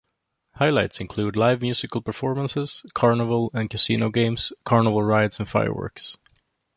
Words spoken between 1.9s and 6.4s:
performances, carnival and casino games, carnival rides and fireworks.